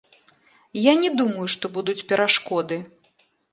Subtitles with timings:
[0.83, 2.83] Я не думаю, што будуць перашкоды.